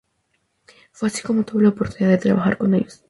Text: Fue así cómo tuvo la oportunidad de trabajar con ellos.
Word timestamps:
Fue 0.91 1.09
así 1.09 1.21
cómo 1.21 1.43
tuvo 1.45 1.61
la 1.61 1.69
oportunidad 1.69 2.09
de 2.09 2.17
trabajar 2.17 2.57
con 2.57 2.73
ellos. 2.73 2.99